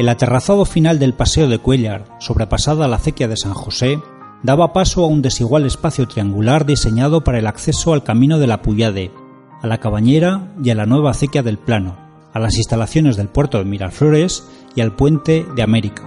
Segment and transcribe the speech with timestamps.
[0.00, 4.00] El aterrazado final del Paseo de Cuellar, sobrepasada la acequia de San José,
[4.42, 8.62] daba paso a un desigual espacio triangular diseñado para el acceso al camino de la
[8.62, 9.12] Puyade,
[9.60, 11.98] a la Cabañera y a la nueva acequia del Plano,
[12.32, 16.02] a las instalaciones del puerto de Miraflores y al puente de América.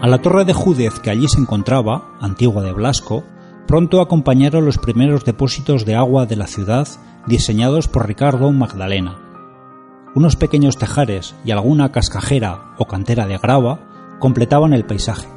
[0.00, 3.24] A la torre de Júdez que allí se encontraba, antigua de Blasco,
[3.66, 6.88] pronto acompañaron los primeros depósitos de agua de la ciudad
[7.26, 9.18] diseñados por Ricardo Magdalena.
[10.14, 13.80] Unos pequeños tejares y alguna cascajera o cantera de grava
[14.18, 15.28] completaban el paisaje.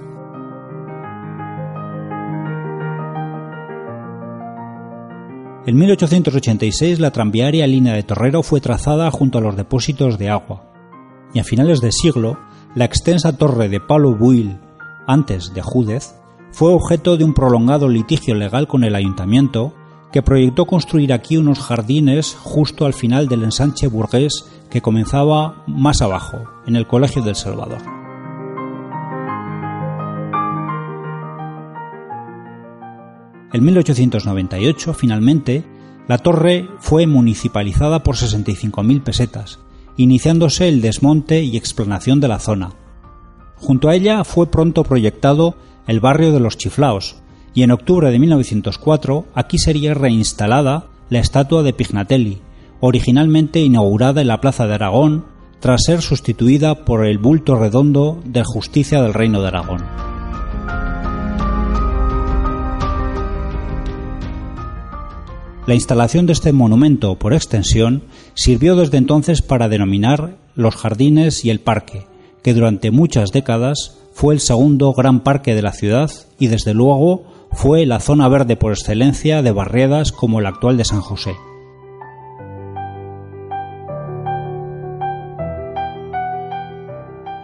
[5.66, 10.72] En 1886 la tranviaria línea de Torrero fue trazada junto a los depósitos de agua,
[11.34, 12.38] y a finales de siglo
[12.76, 14.60] la extensa torre de Palo Buil,
[15.08, 16.16] antes de Júdez,
[16.52, 19.74] fue objeto de un prolongado litigio legal con el ayuntamiento
[20.16, 26.02] que proyectó construir aquí unos jardines justo al final del ensanche burgués que comenzaba más
[26.02, 27.80] abajo, en el Colegio del Salvador.
[33.52, 35.66] En 1898, finalmente,
[36.08, 39.60] la torre fue municipalizada por 65.000 pesetas,
[39.98, 42.72] iniciándose el desmonte y explanación de la zona.
[43.58, 47.18] Junto a ella fue pronto proyectado el barrio de los Chiflaos,
[47.56, 52.40] y en octubre de 1904 aquí sería reinstalada la estatua de Pignatelli,
[52.82, 55.26] originalmente inaugurada en la Plaza de Aragón,
[55.62, 59.84] tras ser sustituida por el bulto redondo de Justicia del Reino de Aragón.
[65.66, 68.04] La instalación de este monumento, por extensión,
[68.36, 72.06] sirvió desde entonces para denominar los jardines y el parque,
[72.44, 77.35] que durante muchas décadas fue el segundo gran parque de la ciudad y desde luego
[77.56, 81.36] fue la zona verde por excelencia de barriadas como el actual de San José.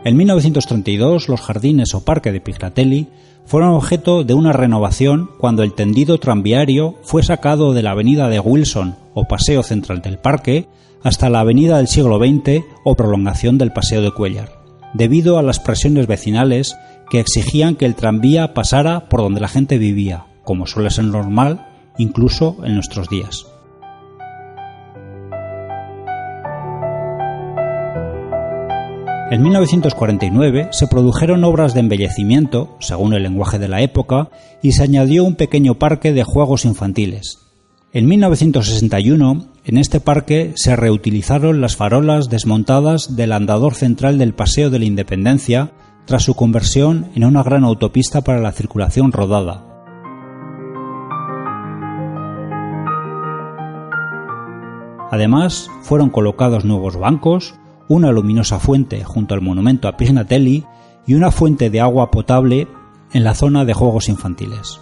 [0.04, 3.08] En 1932 los jardines o parque de Pignatelli
[3.46, 8.40] fueron objeto de una renovación cuando el tendido tranviario fue sacado de la avenida de
[8.40, 10.68] Wilson o paseo central del parque
[11.04, 14.50] hasta la avenida del siglo XX o prolongación del paseo de Cuellar,
[14.94, 16.76] debido a las presiones vecinales
[17.12, 21.68] que exigían que el tranvía pasara por donde la gente vivía, como suele ser normal
[21.98, 23.48] incluso en nuestros días.
[29.30, 34.30] En 1949 se produjeron obras de embellecimiento, según el lenguaje de la época,
[34.62, 37.40] y se añadió un pequeño parque de juegos infantiles.
[37.92, 44.70] En 1961, en este parque se reutilizaron las farolas desmontadas del andador central del Paseo
[44.70, 45.72] de la Independencia
[46.06, 49.68] tras su conversión en una gran autopista para la circulación rodada.
[55.12, 57.56] Además, fueron colocados nuevos bancos,
[57.90, 60.66] una luminosa fuente junto al monumento a Pignatelli
[61.06, 62.68] y una fuente de agua potable
[63.12, 64.80] en la zona de juegos infantiles.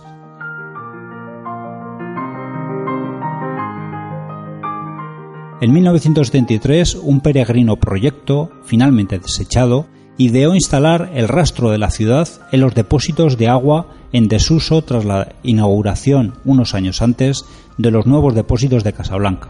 [5.61, 9.87] En 1973, un peregrino proyecto, finalmente desechado,
[10.19, 15.05] ideó instalar el rastro de la ciudad en los depósitos de agua en desuso tras
[15.05, 17.45] la inauguración unos años antes
[17.77, 19.47] de los nuevos depósitos de Casablanca.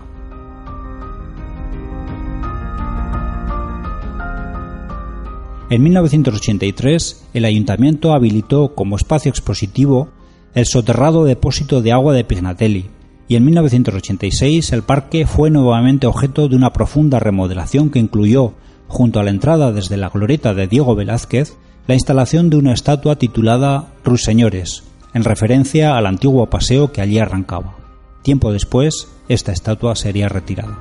[5.72, 10.10] En 1983, el ayuntamiento habilitó como espacio expositivo
[10.54, 12.90] el soterrado depósito de agua de Pignatelli,
[13.28, 18.54] y en 1986 el parque fue nuevamente objeto de una profunda remodelación que incluyó,
[18.90, 21.56] junto a la entrada desde la glorieta de Diego Velázquez,
[21.88, 24.84] la instalación de una estatua titulada Ruiseñores,
[25.14, 27.78] en referencia al antiguo paseo que allí arrancaba.
[28.24, 30.78] Tiempo después, esta estatua sería retirada.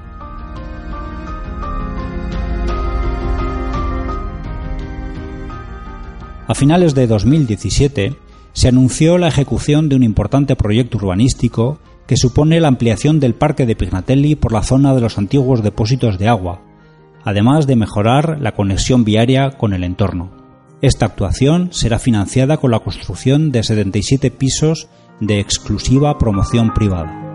[6.49, 8.17] A finales de 2017
[8.55, 13.67] se anunció la ejecución de un importante proyecto urbanístico que supone la ampliación del parque
[13.67, 16.63] de Pignatelli por la zona de los antiguos depósitos de agua,
[17.29, 20.31] además de mejorar la conexión viaria con el entorno.
[20.81, 24.89] Esta actuación será financiada con la construcción de 77 pisos
[25.21, 27.28] de exclusiva promoción privada.